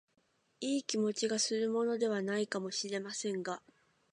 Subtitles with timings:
[0.61, 3.61] いい気持ちがするものでは無いかも知れませんが、